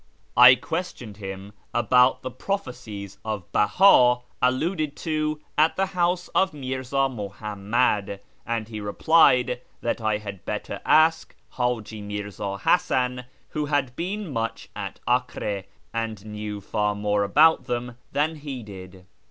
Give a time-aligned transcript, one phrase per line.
[0.35, 7.07] I questioned him about the prophecies of Beha alluded to at the house of Mirza
[7.07, 14.33] Muhammad, and he replied that I had better ask H;iji Mirza Hasan, who had been
[14.33, 19.05] much at Acre, and knew far more about them than he did.